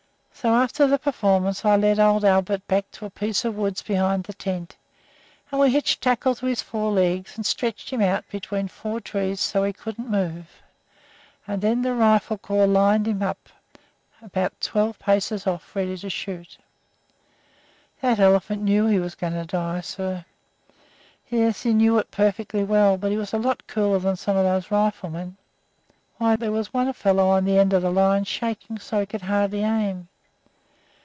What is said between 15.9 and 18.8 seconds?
to shoot. That elephant